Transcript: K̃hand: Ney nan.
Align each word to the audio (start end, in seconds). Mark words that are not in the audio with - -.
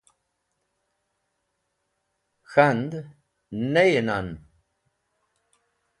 K̃hand: 2.51 2.91
Ney 3.71 3.89
nan. 4.07 4.27